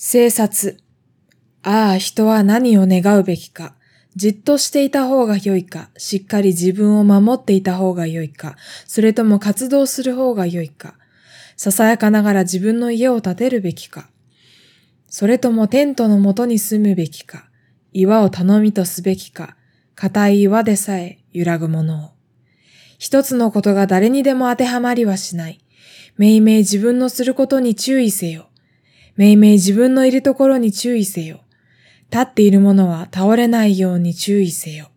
[0.00, 0.78] 生殺。
[1.64, 3.74] ああ、人は何を願うべきか。
[4.14, 8.54] じっとしていた方が良いか、しっかり自分を守っていた方が良いか、
[8.86, 10.94] それとも活動する方が良いか。
[11.56, 14.08] ささやかながら自分の家を建てるべきか。
[15.08, 17.48] それともテントのもとに住むべきか。
[17.92, 19.56] 岩を頼みとすべきか。
[19.96, 22.10] 硬い岩でさえ揺らぐものを。
[23.00, 25.58] 一つのことが誰にでも当てはまりはしない。
[26.16, 28.47] めいめい自分のすることに注意せよ。
[29.18, 31.40] めいめい自分のいるところに注意せよ。
[32.08, 34.92] 立っているものは倒れないように注意せよ。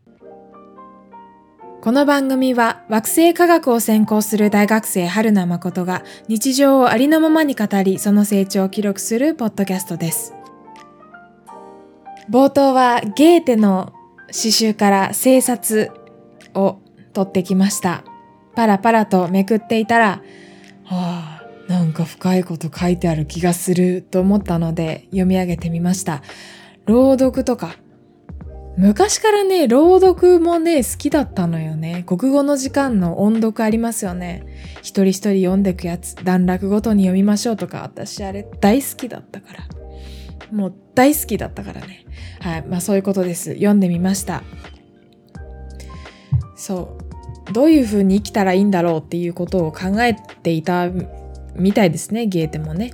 [1.81, 10.35] この番組は惑星科学を専攻する大学生春名誠が日常をありのままに語りその成長を記録するポッドキャストです。
[12.29, 13.91] 冒頭はゲーテの
[14.29, 15.89] 詩集から生殺
[16.53, 16.77] を
[17.13, 18.03] 取ってきました。
[18.53, 20.21] パラパラとめくっていたら、
[20.85, 21.30] はあ、
[21.71, 26.21] なんか深いこと書いてある気がすると思ったので読み上げてみました。
[26.85, 27.77] 朗読とか。
[28.75, 32.03] 昔からね、朗読もね、好きだったのよね。
[32.05, 34.43] 国語の時間の音読ありますよね。
[34.81, 39.59] 一人一人読んでくやつ、段落ごとに読みましょうとか、私あれ大好きだったから。
[40.51, 42.05] もう大好きだったからね。
[42.41, 42.65] はい。
[42.67, 43.53] まあそういうことです。
[43.53, 44.43] 読んでみました。
[46.57, 46.97] そ
[47.49, 47.53] う。
[47.53, 50.89] どういうふうに生きたらいいんだろうっていうことを考えていた
[51.55, 52.91] みたいですね、ゲーテもね。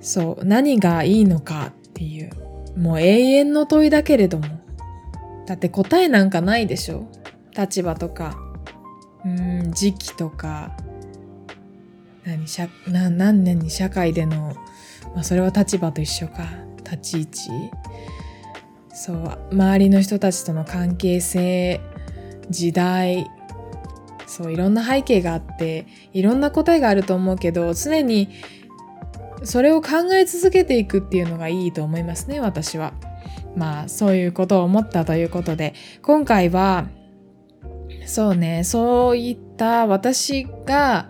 [0.00, 2.30] そう、何がいいのかっていう、
[2.76, 4.46] もう永遠の問いだけれども。
[5.46, 7.08] だって答えなんかないでしょ
[7.56, 8.36] 立場とか、
[9.24, 10.76] うん、時期とか、
[12.24, 14.54] 何、社な何年に社会での、
[15.14, 16.46] まあそれは立場と一緒か、
[16.84, 17.50] 立ち位置。
[18.92, 21.80] そう、周りの人たちとの関係性、
[22.50, 23.30] 時代、
[24.28, 28.28] そういろんな背景があっていろんな答えがあると思うけど常に
[29.42, 32.92] それを考え続けていくっていうのがいいと思いますね私は。
[33.56, 36.86] まあそういうことを思ったということで今回は
[38.06, 41.08] そうねそういった私が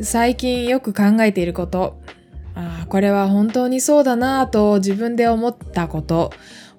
[0.00, 2.00] 最近よく考えていること
[2.54, 6.32] ああこれは本当にそうだなぁと自分で思ったこと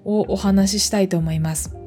[0.04, 1.81] をお話ししたいと思います。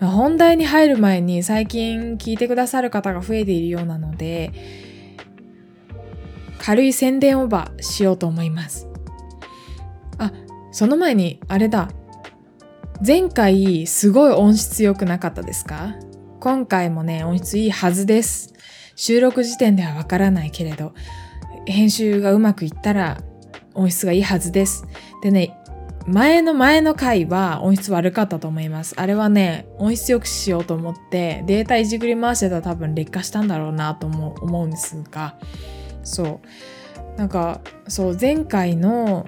[0.00, 4.52] 本題に入る前に最近聞いてくださる方が増えているようなので、
[6.58, 8.88] 軽い宣伝オーバーしようと思います。
[10.18, 10.32] あ、
[10.72, 11.90] その前に、あれだ。
[13.06, 15.94] 前回すごい音質良くなかったですか？
[16.38, 18.52] 今回もね、音質いいはずです。
[18.94, 20.92] 収録時点ではわからないけれど、
[21.66, 23.22] 編集がうまくいったら
[23.74, 24.84] 音質がいいはずです。
[25.22, 25.56] でね、
[26.06, 28.94] 前の前の回は音質悪かったと思います。
[28.96, 35.36] あれはね、音質良くしようと思ってデータいじくり回してたら多分劣化したんだろうなと思う思うんですが、
[36.02, 36.40] そ
[37.16, 37.18] う。
[37.18, 39.26] なんか、そう、前回の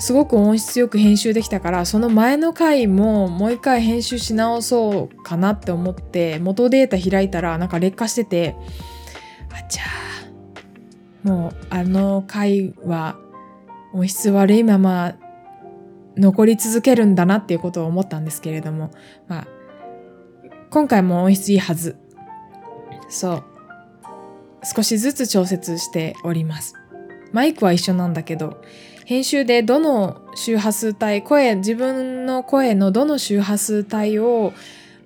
[0.00, 8.56] すごく音質よく編集できたからその前の回ももう一回編集し直そうかなって思って元データ開いたらなんか劣化してて
[9.52, 13.18] あちゃーもうあの回は
[13.92, 15.16] 音質悪いまま
[16.16, 18.90] 残り続けるんだなっていうことを思ったんですけれども、
[19.28, 19.48] まあ、
[20.70, 21.96] 今回も音質いいはず。
[23.08, 23.44] そう。
[24.62, 26.74] 少しずつ調節しております。
[27.32, 28.62] マイクは一緒なんだけど、
[29.06, 34.52] 編集でどの周波数帯、声、自分の声のどの周波数帯を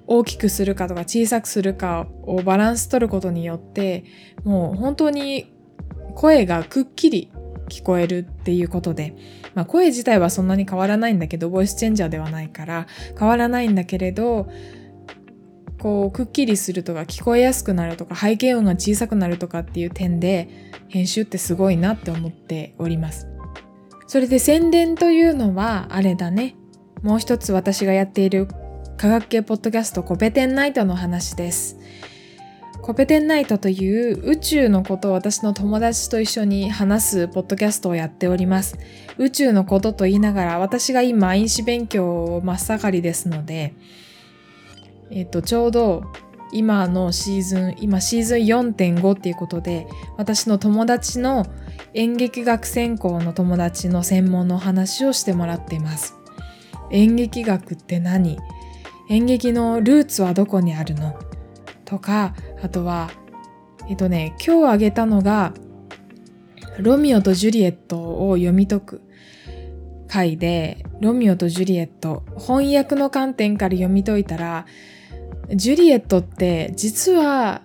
[0.07, 4.05] 大きくするかとか小さくするかをバランス取ることによって、
[4.45, 5.53] もう本当に
[6.15, 7.31] 声がくっきり
[7.69, 9.15] 聞こえるっていうことで、
[9.55, 12.87] まあ、声自体はそんなに変わらないんだけどボイスチェンジャーではないから
[13.19, 14.49] 変わらないんだけれど
[15.79, 23.29] こうくっきりするとか聞こえやすくなるとか背景音が小さくなるとかっていう点で編集ってすごいなって思っております。
[24.07, 26.57] それで宣伝というのはあれだね。
[27.03, 28.49] もう一つ私がやっている
[28.97, 31.79] 科学系ポッドキャストコペテンナイトの話です。
[32.85, 38.77] コペテンナイトという宇宙のことを私の友達と一緒に話すポッドキャストをやっております。
[39.17, 43.73] 宇宙のことと言いながら私が今飲酒勉強を真っ盛りですので、
[45.11, 46.05] えっと、ちょうど
[46.53, 49.87] 今のシーズン、今シーズン4.5っていうことで、
[50.19, 51.47] 私の友達の
[51.95, 56.17] 演劇学専攻の友達の専門の話をしてもらっています。
[56.91, 58.39] 演劇学って何？
[59.09, 61.19] 演劇のルーツはどこにあるの？
[61.87, 63.11] とか、あとは、
[63.91, 65.53] えっとね、今日あげたのが、
[66.79, 69.03] ロミオとジュリエットを読み解く
[70.09, 74.65] 回で、ロミオとジュリエット、翻訳の観点から読み解いたら、
[75.55, 77.61] ジュリエットって実は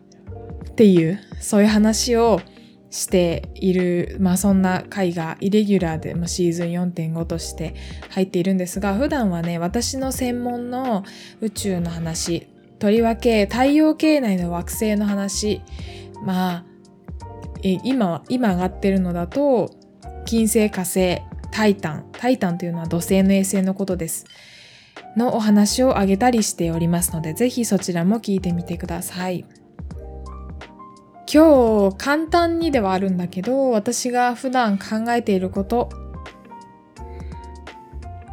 [0.70, 2.42] っていう、そういう話を
[2.90, 7.74] している、まあそんな回がイレギュラーで、まあ、シーズン4.5として
[8.10, 11.06] 入っているんですが、普段はね、私の専門の
[11.40, 12.50] 宇宙の話、
[12.80, 15.62] とりわけ太陽系内の惑星の話、
[16.24, 16.66] まあ、
[17.62, 19.70] 今、今上がってるのだと、
[20.26, 21.22] 金星火星、
[21.52, 24.26] タイタン、タイタンというのは土星の衛星のことです。
[25.18, 29.46] のお話をあげたりしておりますので、ぜひそちらも聞いてみてください。
[31.32, 35.90] 今日簡単にではあるんだけど私が普段考えていること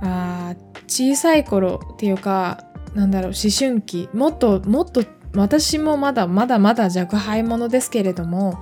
[0.00, 0.54] あ
[0.86, 2.64] 小さい頃っていうか
[2.96, 4.08] なんだろう思春期。
[4.14, 5.04] もっともっと
[5.34, 8.58] 私もまだまだまだ若輩者ですけれども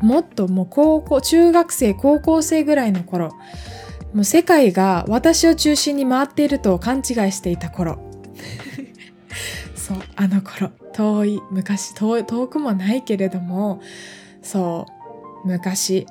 [0.00, 3.30] もっともう高校中学生高校生ぐらいの頃
[4.12, 7.98] もう世界が私を中心に回っていると勘違いしていた頃。
[9.76, 10.70] そうあの頃。
[10.92, 13.80] 遠い昔遠遠くもないけれども
[14.42, 14.86] そ
[15.44, 16.06] う昔。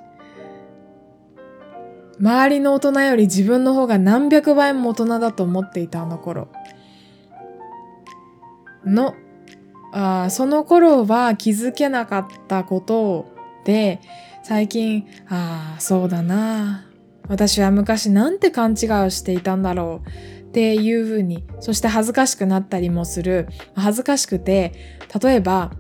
[2.21, 6.47] 周りの大人より自分の方が何百倍も大人だと思っていたあの頃
[8.85, 9.15] の
[9.91, 13.31] あその頃は気づけなかったこと
[13.65, 13.99] で
[14.43, 16.85] 最近ああそうだな
[17.27, 23.49] 私は昔なんて勘違いをしていたんだろうっていうふうに、そして恥ずかしくなったりもする。
[23.75, 24.71] 恥ずかしくて、
[25.21, 25.71] 例えば、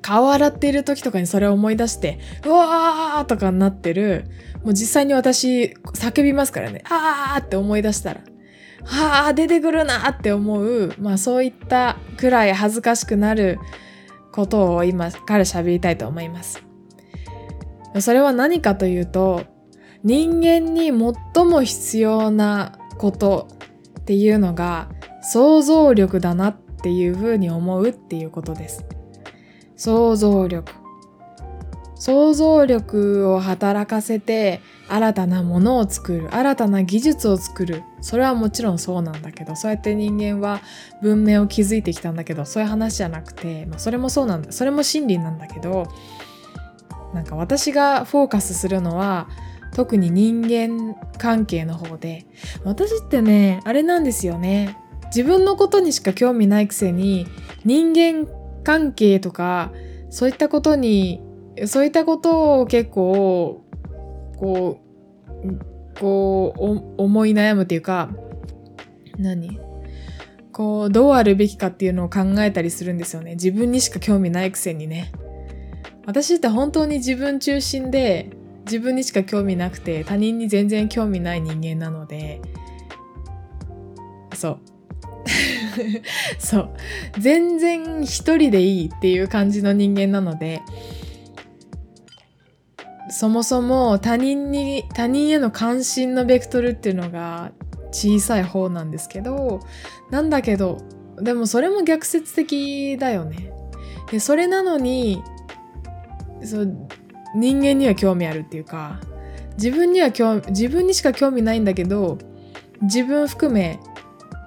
[0.00, 4.26] 顔洗っている時とかにそれを思い出して、うわーとかになってる。
[4.62, 6.84] もう実際に私、叫びますからね。
[6.88, 8.20] あーって思い出したら。
[8.84, 10.94] はあ、出てくるなって思う。
[10.98, 13.58] まあそういったくらい恥ずかしくなる
[14.32, 16.62] ことを今から喋りたいと思います。
[18.00, 19.44] それは何かというと、
[20.02, 23.48] 人間に最も必要なこと
[24.00, 24.90] っていうのが
[25.22, 28.84] 想像力だなっていうふうに思うっていうことです。
[29.76, 30.83] 想像力。
[32.04, 34.60] 想像力を働かせて
[34.90, 37.82] 新たなものを作る新たな技術を作る。
[38.02, 40.60] それはもちろんそうなんだけどそうやって人間は
[41.00, 45.86] 文明を築いてきたんだけどそういう話じゃなくて、まあ、それもそうなんだそれも真理なんだけど
[47.14, 49.26] なんか私がフォーカスするのは
[49.74, 52.26] 特に人間関係の方で
[52.64, 54.76] 私ってねあれなんですよね。
[55.06, 57.26] 自分のことにしか興味ないくせに
[57.64, 58.30] 人間
[58.62, 59.72] 関係とか
[60.10, 61.22] そういったことに
[61.66, 63.64] そういったことを結構
[64.36, 64.80] こ
[65.44, 66.54] うこ
[66.98, 68.10] う思い悩むっていうか
[69.18, 69.60] 何？
[70.52, 73.32] こうどうあるべきかっていうのを考えたりするんですよね。
[73.32, 75.12] 自分にしか興味ないくせにね。
[76.06, 78.30] 私って本当に自分中心で
[78.64, 82.40] 自分にしか興味なくて他人に全然興味ない人間なので。
[84.34, 84.60] そう。
[86.38, 86.70] そう。
[87.18, 90.62] 全然一人でいいっていう感じの人間なので
[93.10, 97.52] そもそも他人に他人への関心のベクトルっていうのが
[97.90, 99.60] 小さい方なんですけど
[100.10, 100.78] なんだけど
[101.18, 103.52] でもそれも逆説的だよね
[104.10, 105.22] でそれなのに
[106.42, 106.64] そ
[107.34, 109.00] 人間には興味あるっていうか
[109.56, 112.18] 自分には興味自分にしか興味ないんだけど
[112.82, 113.78] 自分含め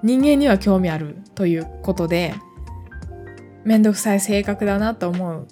[0.03, 2.33] 人間には興味あるということで
[3.63, 5.47] めんどくさい性格だなと思う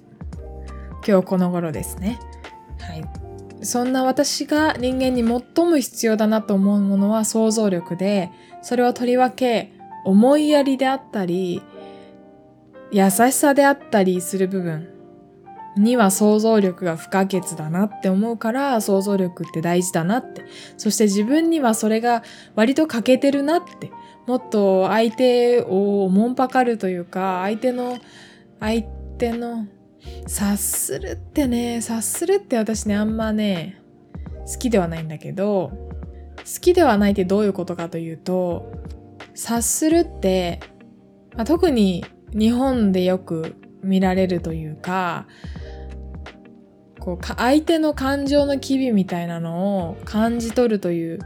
[1.08, 2.20] 今日この頃ですね。
[2.88, 3.04] はい。
[3.66, 9.74] そんな私が人間に最も必要だなと思うものは想像力で、それはとりわけ
[10.06, 11.62] 思いやりであったり、
[12.92, 14.88] 優しさであったりする部分
[15.76, 20.44] には想像力が不可欠だなって思うから想像力って大事だなって。
[20.78, 22.24] そして自分にはそれが
[22.56, 23.92] 割と欠けてるなって。
[24.26, 27.98] もっと相手をもんぱかるというか、相手の、
[28.60, 28.84] 相
[29.18, 29.68] 手の、
[30.28, 33.82] 察するってね、察するって私ね、あんまね、
[34.52, 35.72] 好きではないんだけど、
[36.38, 38.72] 好きではないってどういうことかというと、
[39.34, 40.60] 察するって、
[41.36, 45.28] まあ、特に日本でよく見られるというか、
[47.00, 51.20] こう相手の感情の機微みたいなのを感じ取るという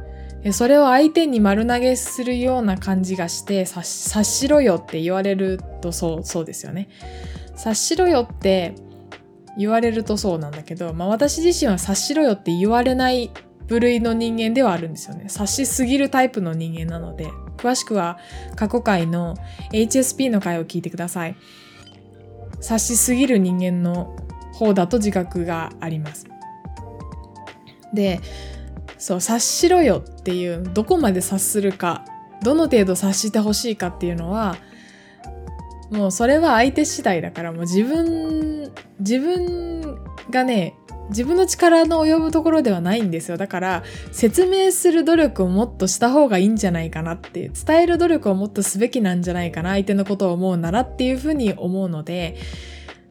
[0.52, 3.84] それを相手に丸投げするような感じがして察
[4.24, 6.90] しろよって言われるとそうそうですよね。
[7.60, 8.74] 察しろよって
[9.58, 13.32] 言われるとそうなんだけど、まあ、私自身は察しろよって言われない
[13.68, 15.26] 部類の人間ではあるんですよね。
[15.28, 17.28] 察しすぎるタイプの人間なので。
[17.60, 18.18] 詳しくは
[18.56, 19.36] 過去回の
[19.74, 21.36] HSP の回を聞いてください。
[22.62, 24.16] 察しすぎる人間の
[24.54, 26.26] 方だと自覚があります。
[27.94, 28.22] で
[28.98, 32.06] そう察しろよっていうどこまで察するか
[32.44, 34.58] どの程度察してほしいかっていうのは
[35.92, 39.98] もうそれは相手次第だからもう自分自分
[40.30, 40.76] がね
[41.10, 43.38] 自分の力の及ぶところではないんですよ。
[43.38, 52.38] だから説明する努力をもっとした方がいいんじゃないかなって伝える努力をもっとすべきなんじゃないかな相手のことを思うならっていうふうに思うので、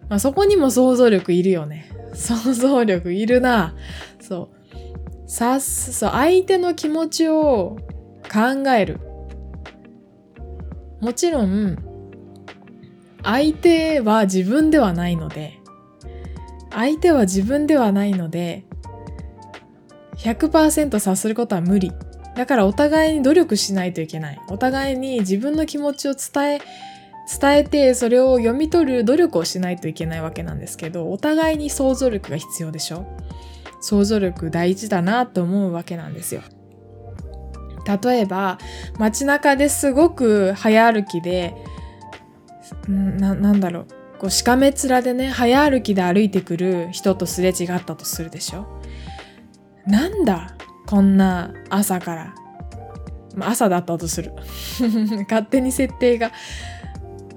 [0.09, 1.91] まあ、そこにも想像力いるよね。
[2.15, 3.75] 想像力いるな。
[4.21, 5.29] そう。
[5.29, 7.79] さす、そう、相手の気持ちを
[8.33, 9.01] 考える。
[11.01, 11.77] もちろん、
[13.23, 15.59] 相手は自分ではないので、
[16.71, 18.65] 相手は自分ではないので、
[20.17, 21.93] 100%察することは無理。
[22.37, 24.41] だからお互いに努力しないといけない。
[24.49, 26.61] お互いに自分の気持ちを伝え、
[27.41, 33.07] 伝えてそれを読み取る努力をしないといけないわけなんですけど、お互いに想像力が必要でしょ
[33.81, 36.43] 想像力大事だなと思うわけなんですよ。
[38.03, 38.59] 例えば
[38.99, 41.55] 街中ですごく早歩きで
[42.89, 43.87] ななんだろう。
[44.19, 48.67] こうしかめ面でね早歩きで歩いてくる人とすれ違ったとするでしょ。
[49.87, 50.57] なんだ
[50.87, 52.35] こんな朝から。
[53.41, 54.33] 朝だったとする。
[55.29, 56.33] 勝手に設定が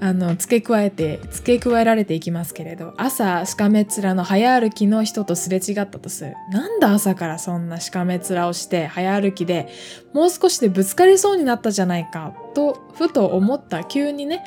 [0.04, 6.34] あの付け加えて付け加えられていきますけれど朝しかめ面の早歩きの人とすれ違ったとする。
[6.52, 9.68] なんだ朝からそんなしかめ面をして早歩きで
[10.14, 13.84] もう少しでぶつかりそうになったじゃないかとふと思った。
[13.84, 14.44] 急にね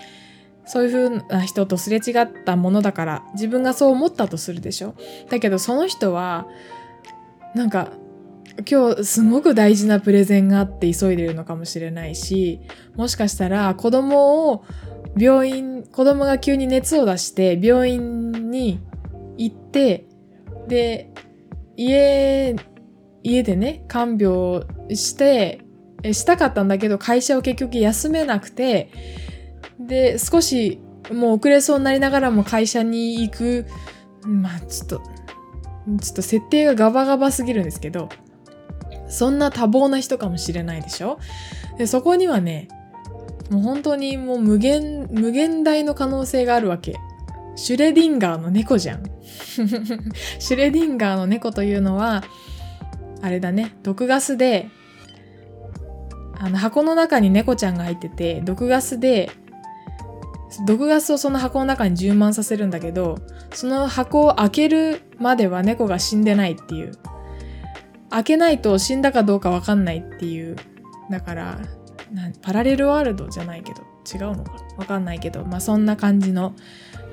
[0.66, 4.94] そういう風な人とすれ違ったものだから自分がそう思ったとするでしょ。
[5.30, 6.46] だけどその人は
[7.54, 7.92] なんか
[8.70, 12.60] 今日すごく大事なプレゼンがあって急いでるのかもしれないし
[12.94, 14.64] もしかしたら子供を
[15.16, 18.80] 病院、子供が急に熱を出して病院に
[19.36, 20.06] 行って、
[20.68, 21.10] で、
[21.76, 22.56] 家、
[23.22, 25.60] 家でね、看病して、
[26.12, 28.90] したかったんだけど会社を結局休めなくて、
[29.78, 30.80] で、少し
[31.12, 33.66] もう遅れそうになりながらも会社に行く、
[34.22, 38.08] まあちょっと、ちょっと設定がガバガバすぎるんですけど、
[39.08, 41.18] そんな多忙な人かもしれないでしょ？
[41.76, 42.68] でそこにはね、
[43.50, 46.96] もう本当にもう無限、無限大の可能性があるわけ。
[47.56, 49.04] シュレディンガーの猫じゃん。
[50.40, 52.24] シュレディンガーの猫というのは、
[53.22, 54.70] あれだね、毒ガスで、
[56.36, 59.30] あの箱の中に猫ちゃんが入ってて、毒ガスで、
[60.66, 63.18] 毒ガスをその箱の中に充満させるんだけど、
[63.52, 66.92] その箱を開けるまでは猫が死んでないっていう。
[68.10, 70.56] 開けないと死んだかどうか分かんないっていう。
[71.10, 71.58] だから、
[72.42, 73.82] パラレルワールドじゃないけど
[74.12, 74.52] 違うのか？
[74.76, 76.54] 分かんないけどまあそんな感じの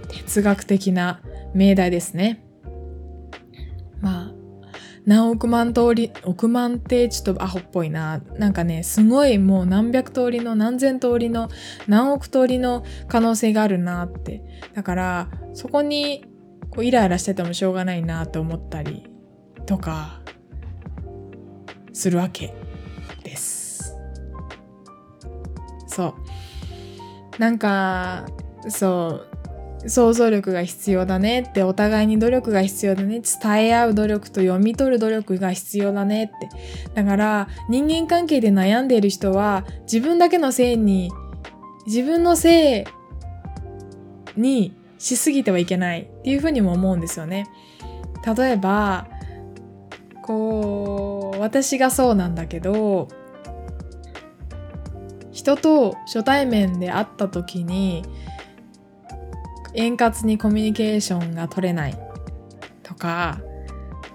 [0.09, 1.21] 哲学的な
[1.55, 2.43] 命題ですね
[5.05, 8.21] 何億万通り億万ってちょっとアホっぽいな。
[8.37, 11.49] なんかねすごいもう何百通りの何千通りの
[11.87, 14.43] 何億通りの可能性があるなって。
[14.73, 16.25] だからそこに
[16.69, 19.09] こうイライラしててもしょうがないなと思ったり
[19.65, 20.21] とか
[21.93, 22.53] するわけ
[23.23, 23.97] です。
[25.87, 26.15] そ
[27.37, 27.39] う。
[27.39, 28.25] なんか
[28.69, 29.30] そう。
[29.87, 33.21] 想像力が必要だねってお互いに努力が必要だね。
[33.21, 36.49] 伝え合う努力と読み取る努力が必要だねって。
[36.93, 41.11] だから人間関係で悩んでいる人は自分だけのせいに
[41.87, 42.85] 自分のせい
[44.39, 47.47] にしすぎてはいけないっていうふうにも思うんですよね。
[48.37, 49.07] 例えば
[50.21, 53.07] こう私がそうなんだけど
[55.31, 58.05] 人と初対面で会った時に
[59.73, 61.97] 円滑にコミュニケーションが取れない。
[62.83, 63.39] とか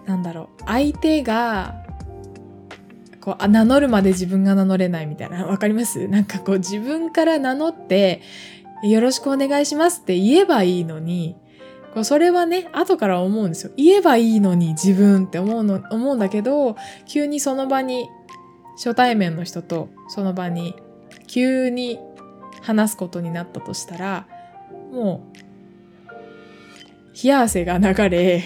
[0.07, 0.65] なんだろう。
[0.67, 1.75] 相手が
[3.21, 5.47] こう名乗るまで自分が名乗れないみたいな。
[5.49, 6.07] わかります？
[6.09, 8.23] なんかこう自分から名乗って
[8.83, 11.35] よろしくお願いしますって言えばいいのに
[11.95, 13.73] こうそれはね後から思うんですよ。
[13.77, 18.09] 言えばいいのに自分って思うの思うんだけど急にその場に
[18.77, 20.77] 初対面の人とその場に
[21.27, 21.99] 急に
[22.63, 24.27] 話すことになったとしたら
[24.93, 25.39] もう
[27.23, 28.45] 冷や汗が流れ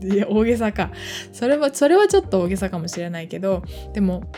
[0.00, 0.90] いや大げさか
[1.32, 4.30] それはそれはちょっと大げさかもしれないけどでも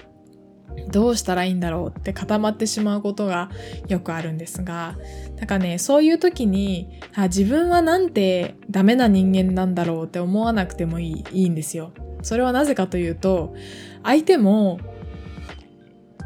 [0.90, 3.50] どうしたらいいんだろうって固まってしまうことが
[3.88, 4.96] よくあるんですが
[5.37, 11.92] だかねそういう時にあ自分はなんてダメな人間なんだろうって思わなくてもいいいいんですよ。
[12.22, 13.54] それはなぜかというと
[14.02, 14.78] 相手も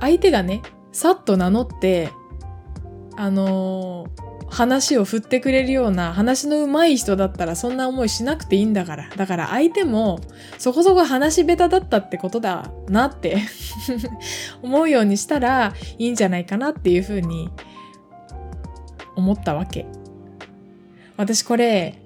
[0.01, 0.61] 相手がね
[0.93, 2.11] さっと名乗って、
[3.17, 4.24] あのー、
[4.55, 9.09] 話を振ってくれるような話の上手い人だったらそんな思いしなくていいんだから。
[9.17, 10.21] だから相手も
[10.59, 13.39] そこそこ話下手だったってことだなって
[14.63, 17.51] 思うようにしたらいいんじゃないかなっていうふうに
[19.17, 19.87] 思ったわけ。
[21.17, 21.99] 私これ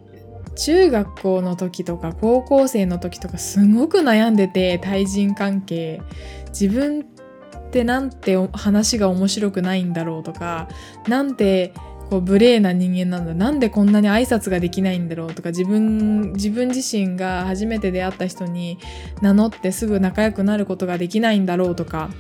[0.57, 6.00] 中学校の時とか高校生の時とかすごく悩んでて対人関係
[6.49, 10.69] 自分ってなんて話が面白くないんだろうとか
[11.07, 11.75] なんて
[12.09, 13.35] こう無礼な人間なんだ。
[13.35, 18.79] なんでこんなに挨拶ができないんだろうとか自分自分自身が初めて出会った人に
[19.21, 22.11] 名乗ってすぐ仲良くなることができないんだろうとか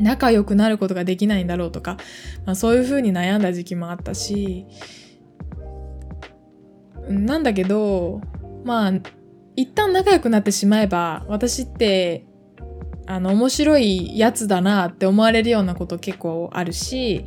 [0.00, 1.98] 仲良くなることができないんだろうとか、
[2.46, 4.66] まあ、そういうふうに悩んだ時期もあったし
[7.08, 8.20] なんだけど
[8.64, 8.92] まあ
[9.56, 12.24] 一旦仲良くなってしまえば私って
[13.06, 17.24] あの面白いやつだなって思われるようなこと結構あるし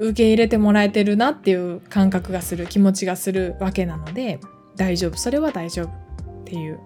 [0.00, 4.40] 受け入れてもらえてるなっていう感覚がする気持ちがするわけなので
[4.74, 6.80] 大丈夫それは大丈夫っていう、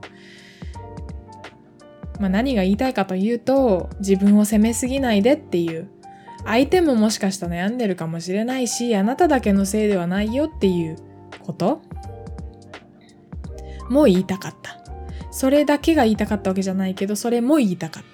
[2.19, 5.89] まあ、何が言いたいかというと自分を責めすぎないでっていう。
[6.47, 10.97] 相手ももしかしたら悩んでるかもしれないしあなただけのせいではないよっていう
[11.41, 11.81] こと。
[13.89, 14.79] も言いたかった。
[15.31, 18.03] それだけが言いたかったわけじゃないけどそれも言いたかっ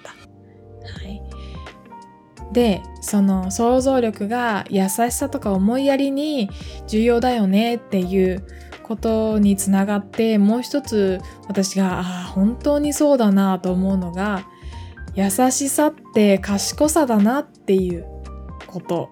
[2.53, 6.49] でその想像力が優しさとか思いやりに
[6.87, 8.45] 重要だよねっていう
[8.83, 14.45] ことにつながってもう一つ私があ本当にそうだなと思うのが
[15.15, 18.05] 優しさって賢さだなっていう
[18.67, 19.09] こと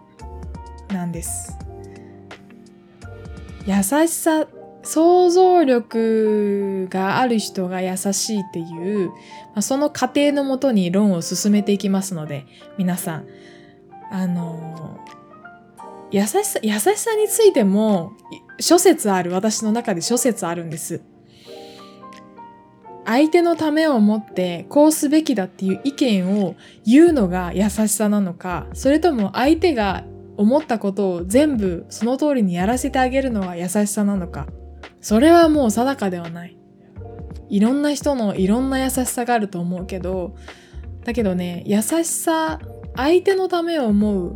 [0.89, 1.57] なんです。
[3.65, 4.47] 優しさ
[4.83, 9.15] 想像力がある人が優しいっていう、ま
[9.55, 12.45] あ、その過程のもとに論を進めていきますので
[12.77, 13.27] 皆さん
[14.11, 14.99] あの
[16.11, 18.13] 優しさ優しさについても
[18.59, 21.01] 諸説ある私の中で諸説あるんです。
[23.05, 26.55] 相手のためを思ってこうすべきだっていう意見を
[26.85, 30.03] 言うのが優しさなのかそれとも相手が
[30.37, 34.45] 思ったことを全部その通りにやらせてあげるのが優しさなのか
[35.01, 36.57] それはもう定かではない。
[37.49, 40.35] いろんな人のいろんな優しさがあると思うけど
[41.03, 42.59] だけどね優しさ
[42.95, 44.35] 相手のためを思う。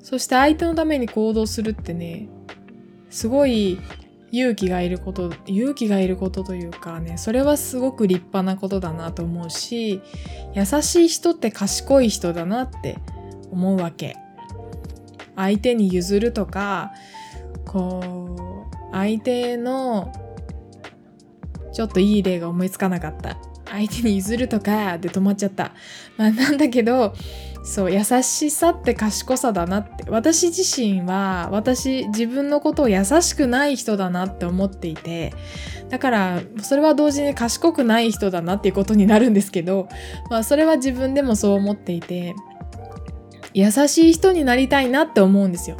[0.00, 2.28] そして相手のために行動するってね
[3.08, 3.78] すごい
[4.32, 10.02] 勇気がいること勇気がいることというかねそれはすごく立派なことだなと思うし
[10.54, 12.98] 優しい人って賢い人だなって
[13.50, 14.16] 思うわけ。
[15.36, 16.92] 相手に譲るとか
[17.64, 18.53] こう
[18.94, 20.12] 相手の
[21.72, 23.36] ちょっといい例が思いつかなかった。
[23.66, 25.72] 相手に譲るとかで止まっちゃった。
[26.16, 27.12] まあなんだけど
[27.64, 30.04] そう優しさって賢さだなって。
[30.08, 35.34] 私自身は私自分のことを優しくない人だなって思っていて。
[35.90, 39.88] だからそれは同時に賢くない人だなっていうことになるんですけど、
[40.30, 42.34] まあ、それは自分でもそう思っていて
[43.52, 45.76] 優しい人になりたいなって思うんですよ。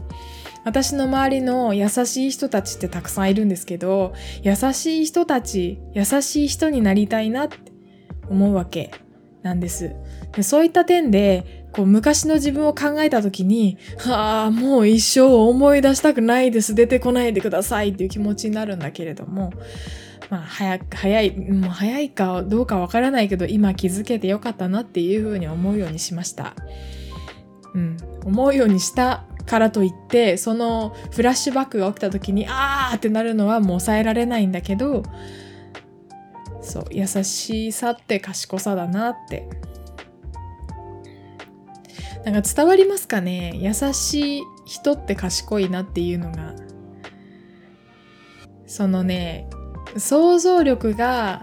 [0.65, 7.59] 私の周りの優しい人たちってたくさんいるんですけど優しい人たち優しい人になりたいなって
[8.29, 8.91] 思うわけ
[9.43, 9.95] なんです。
[10.35, 16.75] でそういった点でこう昔の自分を考えた時に、はあ、もう一生思い出したくないです。
[16.75, 19.53] 出てこないでくださいっていう気持ちになるんだけれども、
[20.31, 26.55] まあ、早く早い、もう早いかどうかわからないけど、今気づけてよかったなっていうふうに思うようにしました。
[27.75, 27.97] うん。
[28.25, 35.03] 思うようにしたからといって、そのフラッシュバックが起きた時に、あーってなるのはもう抑えられないんだけど、
[36.63, 39.49] そう、優しさって賢さだなって
[42.25, 43.53] なんか伝わりますかね？
[43.57, 46.55] 優しい人って賢いなっていうのが。
[48.67, 49.47] そのね、
[49.99, 51.43] 想像力が、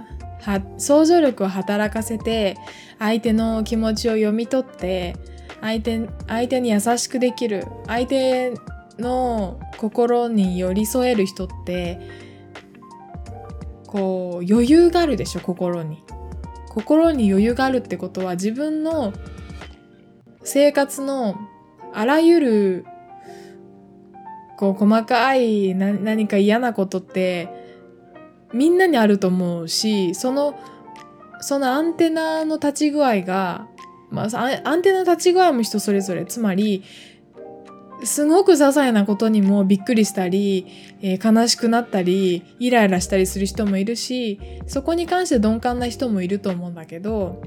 [0.80, 2.58] 想像力を働かせて、
[2.98, 5.16] 相手の気持ちを読み取って、
[5.62, 8.54] 相手、相手に優しくできる、相手
[8.98, 12.00] の心に寄り添える人って、
[13.88, 16.04] こう、余裕があるでしょ、心に。
[16.70, 19.12] 心に余裕があるってことは自分の
[20.44, 21.36] 生活の
[21.94, 22.86] あらゆる
[24.58, 27.50] こう細かい何か嫌なことって
[28.54, 30.58] みんなにあると思うしその
[31.42, 33.68] そのアンテナの立ち具合が、
[34.12, 36.84] まあ、アンテナ立ち具合も人それぞれつまり
[38.04, 40.68] すごく些細なことにもびっくりしたり、
[41.02, 47.42] えー、悲しくなったりイライラしたりする人もいるしそこに関して鈍感な人もいると思うんだけど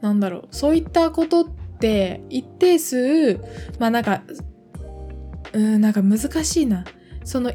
[0.00, 3.36] なんだろう、そういったことって一定数、
[3.78, 4.22] まあなんか、
[5.52, 6.84] うん、なんか難しいな。
[7.24, 7.52] その、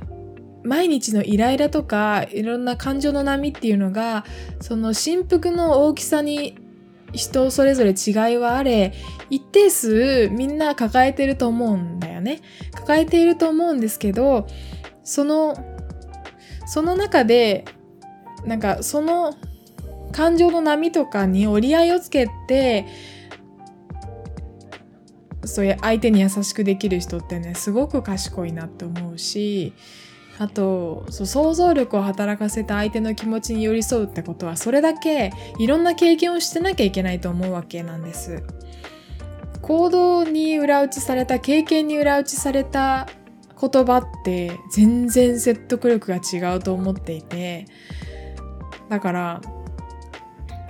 [0.64, 4.26] 毎日のイライラとか、いろんな感情の波っていうのが、
[4.62, 6.58] その振幅の大きさに
[7.16, 8.94] 人それぞれ違いはあれ
[9.30, 12.42] 一定数みんな抱えてると思うんだよね。
[12.74, 14.48] 抱えていると思うんですけど
[15.04, 15.56] その
[16.66, 17.66] その中で
[18.46, 19.36] なんかその
[20.12, 22.86] 感情の波とかに折り合いをつけて
[25.44, 29.74] そういう相手に優しくできる人ってねすごく賢いなって思うし
[30.38, 38.44] あとそう想像力を働かせた相手の気持ちに寄り添うってことはそれだけいろんな経験をしてなきゃいけないと思うわけなんです。
[39.62, 43.08] 行動に裏打ちされた経験に裏打ちされた
[43.60, 47.66] 言葉って全然説得力が違うと思っていて
[48.90, 49.42] だから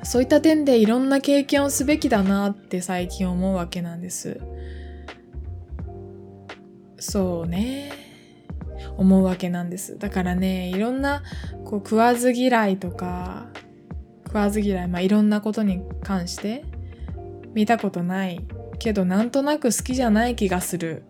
[0.04, 4.40] そういった点でいろんな経験をすべきだなって最近思うわけなんです。
[7.00, 8.05] そうね。
[8.98, 9.98] 思うわけなんです。
[9.98, 11.24] だからね、いろんな
[11.64, 13.48] こう食わず嫌いとか、
[14.26, 16.66] 食わず嫌い、まあいろんなことに関して
[17.54, 18.46] 見たことない。
[18.78, 21.04] けどなんとなく好きじゃない気がする。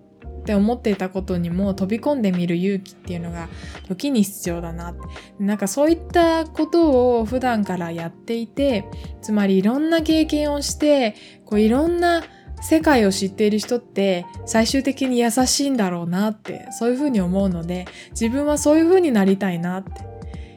[0.46, 3.50] って思っていたことにも飛び込んでみる勇気っていうのが
[3.88, 4.94] 時に必要だな
[5.40, 8.86] なんかそういったことを普段からやっていて
[9.24, 12.22] つまりいろんな経験をしてこういろんな
[12.68, 19.92] 世界を知っている人って最終的に優しいんだろうなってそういうふうに思うので自分はそういうふうになりたいなって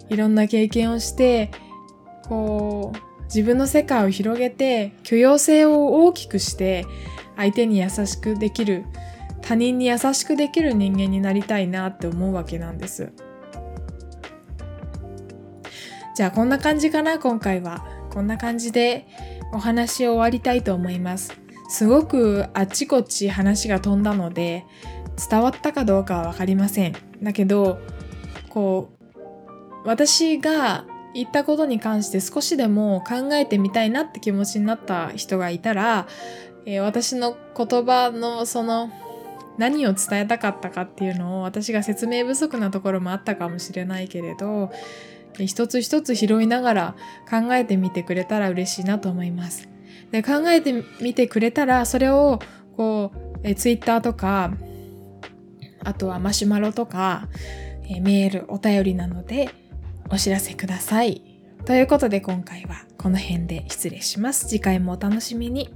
[0.08, 1.50] いろんな経験をして
[2.26, 6.86] こう自分の世界を広げて許容性を大きくして
[7.36, 8.86] 相手に優しくできる
[9.42, 13.12] 他人に優しくできる人間になりたいなって思うわけなんです。
[16.16, 17.86] じゃあこんな感じかな今回は。
[18.10, 19.06] こんな感じで
[19.52, 21.47] お話を終わりたいと思います。
[21.68, 24.64] すごくあちこち話が飛んだので
[25.31, 27.78] 伝わったかどうかは分かりませんだけど
[28.48, 28.90] こ
[29.85, 36.07] う私が言ったことに関して少しでも考えてみたいなって気持ちになった人がいたら、
[36.64, 38.90] えー、私の言葉のその
[39.57, 44.70] 何を伝えたかったかっていうのを私が説明不足なところもあったかもしれないけれど
[45.38, 46.96] 一つ一つ拾いながら
[47.28, 49.68] 考えてみてくれたら嬉しいなと思います。
[50.10, 52.40] で考えてみてくれたらそれを
[52.76, 54.52] こうえツイッターとか
[55.84, 57.28] あとはマシュマロとか
[57.88, 59.50] えメールお便りなので
[60.10, 61.22] お知らせください。
[61.64, 64.48] ということで今回はこの辺で失礼します。
[64.48, 65.70] 次回もお楽しみに。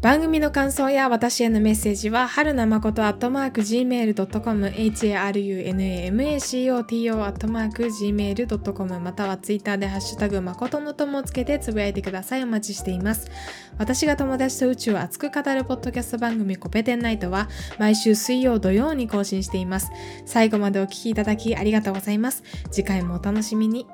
[0.00, 12.44] 番組の感想や私へのメッセージは、はるなまことアットマーク gmail.com、harunamacoto アットマーク gmail.com またはツイッターでハッシュタグまことの友をつけてつぶやいてください。
[12.44, 13.30] お待ちしています。
[13.76, 19.90] 私が友達と宇宙を熱く語るポッドキャスト番組コペテンナイトは毎週水曜土曜に更新しています。
[20.24, 22.42] 最後までお聴きいただきありがとうございます。
[22.70, 23.86] 次回もお楽しみに。